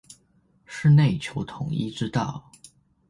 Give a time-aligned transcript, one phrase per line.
[0.65, 2.51] 是內求統一之道